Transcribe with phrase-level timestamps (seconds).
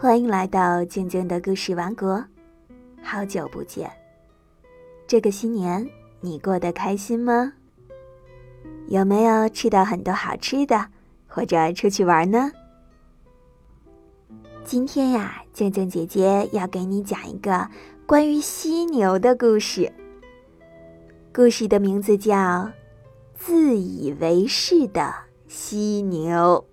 [0.00, 2.24] 欢迎来到静静的故事王国，
[3.02, 3.90] 好久不见。
[5.08, 5.84] 这个新年
[6.20, 7.52] 你过得开心吗？
[8.86, 10.86] 有没有吃到很多好吃的，
[11.26, 12.52] 或者出去玩呢？
[14.62, 17.68] 今天呀，静静姐姐要给你讲一个
[18.06, 19.92] 关于犀牛的故事。
[21.34, 22.36] 故事的名字叫
[23.34, 25.12] 《自以为是的
[25.48, 26.64] 犀牛》。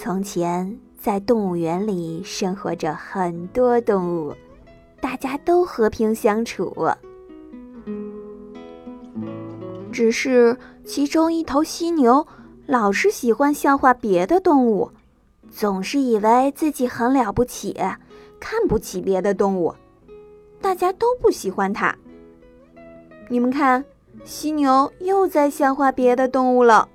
[0.00, 4.32] 从前，在动物园里生活着很多动物，
[5.00, 6.72] 大家都和平相处。
[9.90, 12.24] 只是其中一头犀牛
[12.64, 14.92] 老是喜欢笑话别的动物，
[15.50, 17.76] 总是以为自己很了不起，
[18.38, 19.74] 看不起别的动物，
[20.60, 21.92] 大家都不喜欢它。
[23.28, 23.84] 你们看，
[24.22, 26.88] 犀牛又在笑话别的动物了。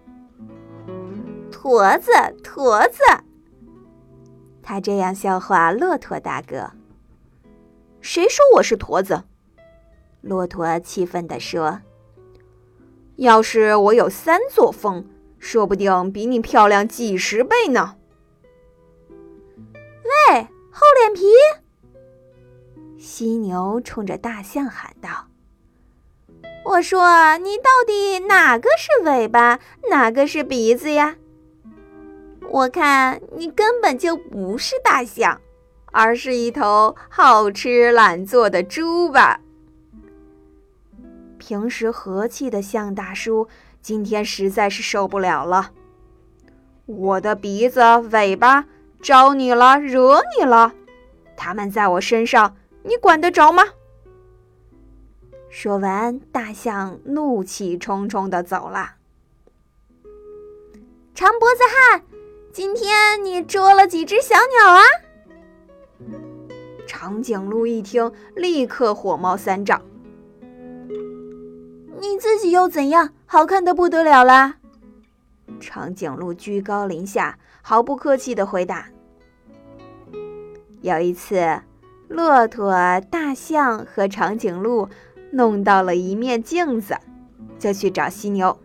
[1.64, 2.12] 驼子，
[2.44, 3.00] 驼子，
[4.62, 6.70] 他这样笑话骆驼大哥。
[8.02, 9.24] 谁说我是驼子？
[10.20, 11.80] 骆驼气愤地说
[13.16, 15.08] ：“要是我有三座峰，
[15.40, 17.96] 说不定比你漂亮几十倍呢。”
[20.34, 21.24] 喂，厚脸皮！
[23.00, 25.30] 犀牛冲着大象喊道
[26.66, 31.16] ：“我说，你到底哪个是尾巴，哪个是鼻子呀？”
[32.54, 35.42] 我看你根本就不是大象，
[35.92, 39.40] 而是一头好吃懒做的猪吧？
[41.40, 43.48] 平时和气的象大叔
[43.82, 45.72] 今天实在是受不了了。
[46.86, 47.82] 我的鼻子、
[48.12, 48.66] 尾巴
[49.02, 50.74] 招你了，惹你了？
[51.36, 53.64] 他们在我身上，你管得着吗？
[55.50, 58.98] 说完，大象怒气冲冲地走了。
[61.16, 62.04] 长脖子汉。
[62.54, 64.82] 今天你捉了几只小鸟啊？
[66.86, 69.82] 长颈鹿一听，立刻火冒三丈。
[72.00, 73.10] 你自己又怎样？
[73.26, 74.58] 好看的不得了啦！
[75.60, 78.86] 长颈鹿居高临下，毫不客气的回答。
[80.82, 81.60] 有一次，
[82.08, 82.72] 骆驼、
[83.10, 84.88] 大象和长颈鹿
[85.32, 86.96] 弄到了一面镜子，
[87.58, 88.56] 就去找犀牛。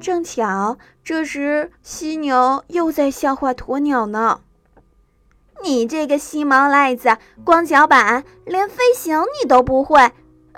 [0.00, 4.40] 正巧这时，犀牛又在笑话鸵鸟呢。
[5.62, 10.10] 你这个细毛赖子，光脚板，连飞行你都不会，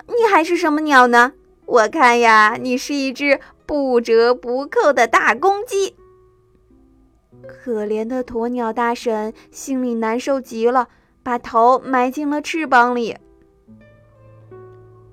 [0.06, 1.32] 你还是什么鸟呢？
[1.66, 5.96] 我看呀，你是一只不折不扣的大公鸡。
[7.48, 10.88] 可怜的鸵鸟大婶心里难受极了，
[11.24, 13.16] 把头埋进了翅膀里。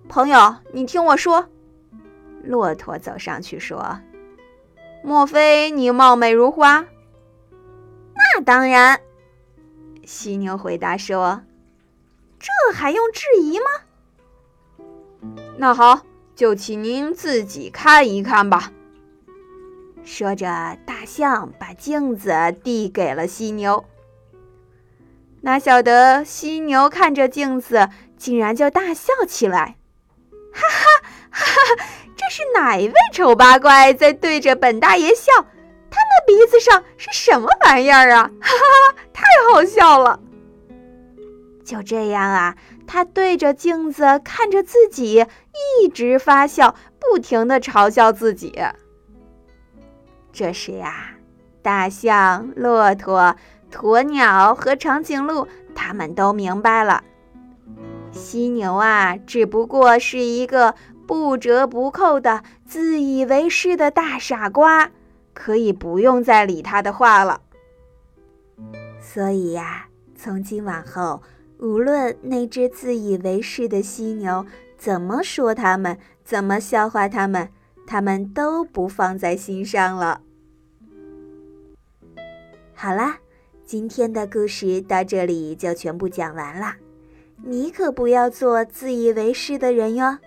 [0.07, 1.47] 朋友，你听我说。
[2.44, 4.00] 骆驼走上去说。
[5.03, 6.85] 莫非你貌美如花？
[8.13, 8.99] 那当然。
[10.05, 11.43] 犀牛回答说
[12.39, 13.65] ：“这还用质疑吗？”
[15.57, 16.01] 那好，
[16.35, 18.71] 就请您自己看一看吧。
[20.03, 22.33] 说着，大象把镜子
[22.63, 23.85] 递给了犀牛。
[25.41, 29.77] 哪晓得犀牛看着镜子，竟然就大笑起来，
[30.51, 30.85] 哈哈
[31.29, 31.45] 哈
[31.77, 31.85] 哈！
[32.29, 35.31] 是哪一位丑八怪在对着本大爷笑？
[35.91, 38.29] 他那鼻子上是什么玩意儿啊？
[38.40, 40.19] 哈哈，太好笑了！
[41.66, 45.25] 就这样啊，他对着镜子看着自己，
[45.81, 48.53] 一直发笑，不停的嘲笑自己。
[50.31, 51.09] 这时呀，
[51.63, 53.35] 大象、骆驼、
[53.72, 57.03] 鸵鸟和长颈鹿他们都明白了，
[58.12, 60.75] 犀牛啊，只不过是一个。
[61.09, 64.91] 不折不扣的自以为是的大傻瓜，
[65.33, 67.41] 可以不用再理他的话了。
[69.01, 71.23] 所以呀，从今往后，
[71.57, 74.45] 无论那只自以为是的犀牛
[74.77, 77.49] 怎么说他们，怎么笑话他们，
[77.87, 80.21] 他们都不放在心上了。
[82.75, 83.17] 好啦，
[83.65, 86.75] 今天的故事到这里就全部讲完了。
[87.44, 90.19] 你可不要做自以为是的人哟。